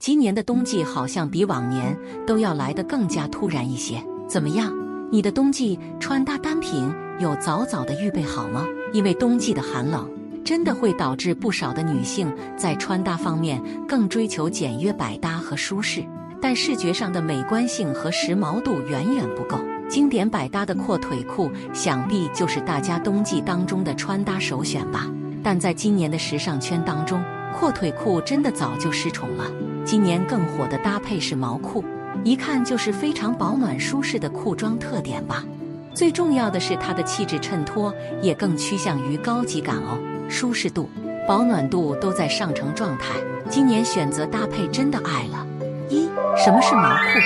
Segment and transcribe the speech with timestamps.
[0.00, 1.94] 今年的冬季好像比往年
[2.26, 4.02] 都要来得更加突然一些。
[4.26, 4.72] 怎么样，
[5.12, 8.64] 你的冬季穿搭单品有早早的预备好吗？
[8.94, 10.10] 因为冬季的寒冷，
[10.42, 16.02] 真的会导致不少的女性在穿搭方面更追求简约百搭和舒适，
[16.40, 19.60] 但视觉上的美观性和时髦度远远不够。
[19.86, 25.06] 经典百搭的阔腿裤，想必就是大家冬季当中的穿搭首选吧。
[25.42, 27.22] 但在今年的时尚圈当中，
[27.54, 29.44] 阔腿裤真的早就失宠了。
[29.90, 31.84] 今年更火的搭配是毛裤，
[32.22, 35.44] 一看就是非常保暖舒适的裤装特点吧。
[35.92, 40.88] 最重要的是它的气质衬托也更趋向于高级感哦，舒适度、
[41.26, 43.16] 保暖度都在上乘状态。
[43.48, 45.44] 今年选择搭配真的爱了。
[45.88, 47.18] 一，什么是毛裤？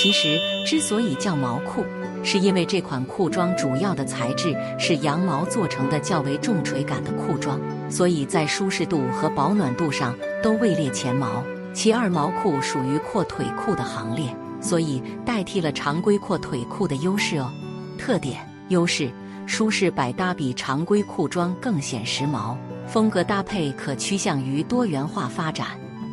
[0.00, 1.84] 其实之所以叫毛裤，
[2.22, 11.42] 是因为这款裤装主要的材质是羊毛做成的较为重垂感的裤装，所以在舒适度和保暖度上都位列前茅。
[11.74, 17.50] 其二，毛裤属于阔腿裤的行列，所以代替了常规阔腿裤的优势哦。
[17.98, 19.10] 特点：优势，
[19.44, 22.56] 舒适百搭，比常规裤装更显时髦。
[22.86, 25.66] 风格搭配可趋向于多元化发展。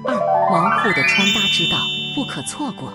[0.05, 0.15] 二，
[0.49, 1.77] 毛裤的穿搭之道
[2.15, 2.91] 不可错过。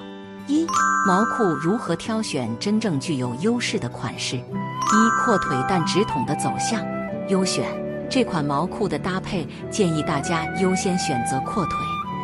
[0.49, 0.67] 一，
[1.07, 4.37] 毛裤如何挑选真正具有优势的款式？
[4.37, 6.85] 一，阔腿但直筒的走向，
[7.29, 7.65] 优选。
[8.11, 11.77] 这款毛裤的搭配建议大家优先选择阔腿。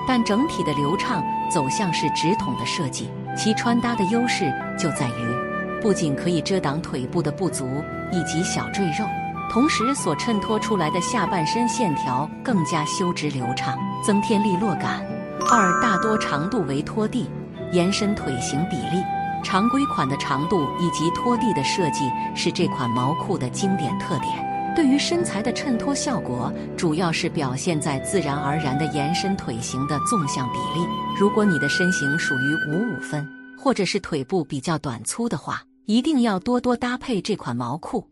[0.06, 9.06] 但整体的流畅走向是直筒的设计，其穿搭的优势就在于，不仅可以遮挡腿部的不足以及小赘肉，
[9.50, 15.05] 同时所衬托出来的下半身线条更加修直流畅，增添利落感。
[15.50, 17.31] 二大多长度为拖地，
[17.72, 19.03] 延伸腿型比例，
[19.42, 24.52] 常规款的长度以及拖地的设计是这款毛裤的经典特点。
[24.75, 30.87] 对于身材的衬托效果，主要是表现在自然而然的延伸腿型的纵向比例。
[31.19, 33.27] 如果你的身形属于五五分，
[33.59, 38.09] 或者是腿部比较短粗的话，一定要多多搭配这款毛裤。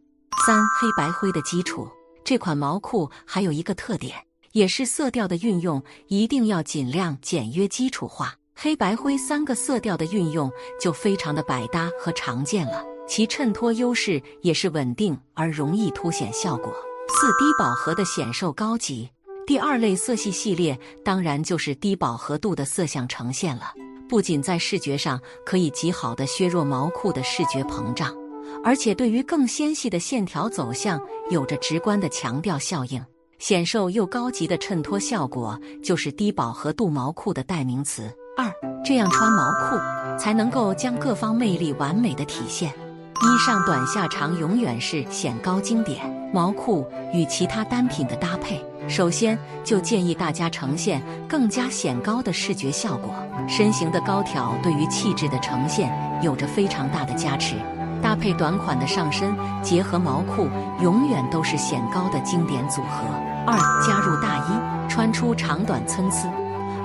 [0.47, 1.89] 三黑白灰的基础，
[2.25, 4.15] 这款毛裤还有一个特点，
[4.53, 8.35] 也是色调的运用，一定要尽量简约基础化。
[8.55, 12.85] 黑白灰三个色调的运用就非常的百搭和常见了。
[13.11, 16.73] 其衬托优势也是稳定而容易凸显效果。
[17.09, 19.11] 四低饱和的显瘦高级。
[19.45, 23.73] 第二类色系系列当然就是低饱和度的色相呈现了，
[24.09, 28.15] 不仅在视觉上可以极好的削弱毛裤的视觉膨胀，
[28.63, 31.01] 而且对于更纤细的线条走向
[31.31, 33.05] 有着直观的强调效应。
[33.41, 38.09] 显瘦又高级的衬托效果就是低饱和度毛裤的代名词。
[38.37, 38.49] 二
[38.85, 39.77] 这样穿毛裤
[40.17, 42.73] 才能够将各方魅力完美的体现。
[43.23, 46.01] 衣上短下长永远是显高经典。
[46.33, 53.15] 毛裤与其他单品的搭配，首先就建议大家呈现更加显高的视觉效果。
[53.47, 55.93] 身形的高挑对于气质的呈现
[56.23, 57.57] 有着非常大的加持。
[58.01, 60.49] 搭配短款的上身，结合毛裤，
[60.81, 63.05] 永远都是显高的经典组合。
[63.47, 66.27] 二加入大衣，穿出长短参差，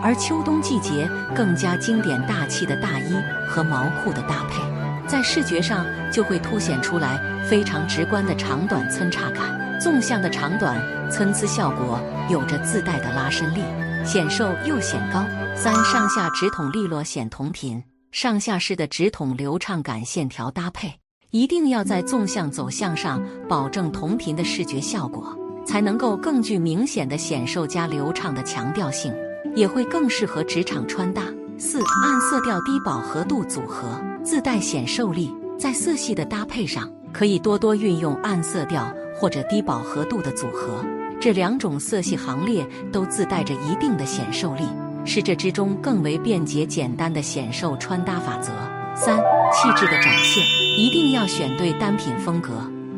[0.04, 3.16] 而秋冬季节更加经典大气的大衣
[3.48, 4.62] 和毛裤的搭配。
[5.08, 12.00] 在视觉上就会凸显出来非常直观的长短参差感，纵向的长短参差效果
[12.30, 13.62] 有着自带的拉伸力，
[14.04, 15.24] 显瘦又显高。
[15.56, 20.94] 三上下直筒利落显同频，上下式的直筒流畅感线条搭配，
[21.30, 29.14] 一定要在纵向走向上保证同频的视觉效果，才能够更具明显的显瘦加流畅的强调性，
[29.56, 31.22] 也会更适合职场穿搭。
[31.58, 33.98] 四暗色调低饱和度组合。
[34.26, 40.84] 自带显瘦力，在色系的搭配上，可以多多运用暗色调或者低饱和度的组合。
[41.22, 44.64] 这两种色系行列都自带着一定的显瘦力，
[45.06, 48.52] 是这之中更为便捷简单的显瘦穿搭法则。
[48.96, 49.16] 三、
[49.54, 50.44] 气质的展现
[50.76, 52.52] 一定要选对单品风格。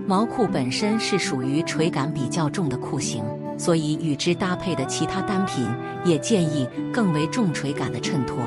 [0.08, 3.22] 毛裤本身是属于垂感比较重的裤型，
[3.58, 5.68] 所以与之搭配的其他单品
[6.06, 8.38] 也建议更为重垂感的衬托。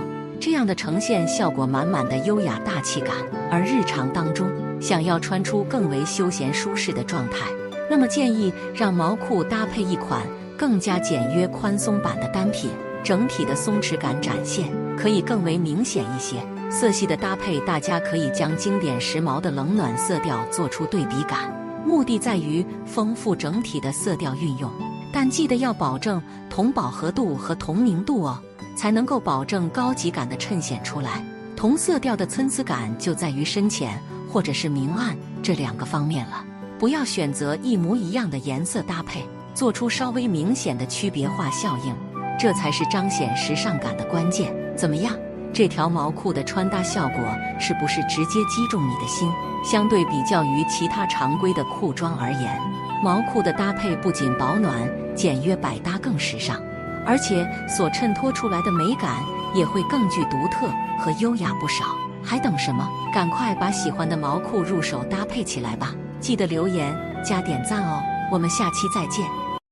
[0.41, 3.11] 这样的呈现效果满满的优雅大气感，
[3.51, 4.51] 而日常当中
[4.81, 7.47] 想要穿出更为休闲舒适的状态，
[7.91, 10.27] 那么建议让毛裤搭配一款
[10.57, 12.71] 更加简约宽松版的单品，
[13.05, 14.67] 整体的松弛感展现
[14.97, 16.37] 可以更为明显一些。
[16.71, 21.53] 色系的搭配，大家可以将经典时髦的冷暖色调做出对比感，
[21.85, 24.71] 目的在于丰富整体的色调运用，
[25.13, 28.41] 但记得要保证同饱和度和同明度哦。
[28.81, 31.23] 才能够保证高级感的衬显出来。
[31.55, 36.43] 同色调的参差感就在于深浅或者是明暗这两个方面了。
[36.79, 39.23] 不要选择一模一样的颜色搭配，
[39.53, 41.95] 做出稍微明显的区别化效应，
[42.39, 44.51] 这才是彰显时尚感的关键。
[44.75, 45.15] 怎么样？
[45.53, 47.19] 这条毛裤的穿搭效果
[47.59, 49.31] 是不是直接击中你的心？
[49.63, 52.59] 相对比较于其他常规的裤装而言，
[53.03, 56.59] 毛裤的搭配不仅保暖、简约、百搭，更时尚，
[57.07, 59.17] 而且所衬托出来的美感
[59.55, 60.69] 也会更具独特
[60.99, 61.85] 和优雅不少。
[62.23, 62.87] 还等什么？
[63.13, 65.95] 赶快把喜欢的毛裤入手搭配起来吧！
[66.21, 66.95] 记得留言
[67.25, 68.03] 加点赞哦！
[68.31, 69.50] 我们下期再见。